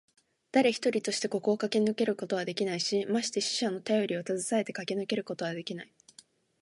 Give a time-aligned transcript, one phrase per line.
[0.51, 5.91] だれ一人としてここをかけ抜けることはできないし、まして死者のたよりをたずさえてかけ抜けることはできない。